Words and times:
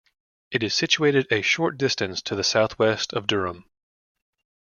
It 0.49 0.63
is 0.63 0.73
situated 0.73 1.27
a 1.29 1.43
short 1.43 1.77
distance 1.77 2.23
to 2.23 2.33
the 2.33 2.43
southwest 2.43 3.13
of 3.13 3.27
Durham. 3.27 3.69